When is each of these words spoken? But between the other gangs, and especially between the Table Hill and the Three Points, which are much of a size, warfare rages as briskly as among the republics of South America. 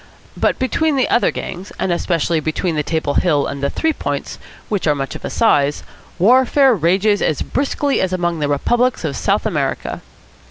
But 0.35 0.57
between 0.57 0.95
the 0.95 1.07
other 1.09 1.29
gangs, 1.29 1.71
and 1.77 1.91
especially 1.93 2.39
between 2.39 2.75
the 2.75 2.81
Table 2.81 3.13
Hill 3.13 3.45
and 3.45 3.61
the 3.61 3.69
Three 3.69 3.93
Points, 3.93 4.39
which 4.67 4.87
are 4.87 4.95
much 4.95 5.13
of 5.13 5.23
a 5.23 5.29
size, 5.29 5.83
warfare 6.17 6.73
rages 6.73 7.21
as 7.21 7.43
briskly 7.43 8.01
as 8.01 8.11
among 8.11 8.39
the 8.39 8.47
republics 8.47 9.03
of 9.05 9.15
South 9.15 9.45
America. 9.45 10.01